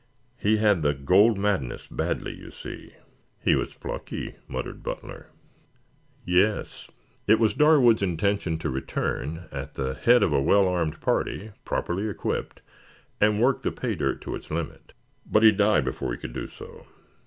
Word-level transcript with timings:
He 0.39 0.57
had 0.57 0.81
the 0.81 0.95
gold 0.95 1.37
madness 1.37 1.87
badly, 1.87 2.33
you 2.33 2.49
see." 2.49 2.95
"He 3.39 3.53
was 3.53 3.75
plucky," 3.75 4.33
muttered 4.47 4.81
Butler. 4.81 5.27
"Yes. 6.25 6.89
It 7.27 7.39
was 7.39 7.53
Darwood's 7.53 8.01
intention 8.01 8.57
to 8.57 8.69
return, 8.71 9.45
at 9.51 9.75
the 9.75 9.93
head 9.93 10.23
of 10.23 10.33
a 10.33 10.41
well 10.41 10.67
armed 10.67 11.01
party, 11.01 11.51
properly 11.65 12.09
equipped, 12.09 12.63
and 13.21 13.39
work 13.39 13.61
the 13.61 13.71
pay 13.71 13.93
dirt 13.93 14.21
to 14.21 14.33
its 14.33 14.49
limit. 14.49 14.93
But 15.23 15.43
he 15.43 15.51
died 15.51 15.85
before 15.85 16.11
he 16.11 16.17
could 16.17 16.33
do 16.33 16.47
so. 16.47 16.87